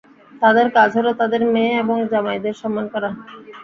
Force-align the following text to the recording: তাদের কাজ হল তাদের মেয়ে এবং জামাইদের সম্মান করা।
তাদের 0.41 0.67
কাজ 0.77 0.91
হল 0.97 1.07
তাদের 1.21 1.41
মেয়ে 1.53 1.73
এবং 1.83 1.97
জামাইদের 2.11 2.55
সম্মান 2.61 2.85
করা। 2.93 3.09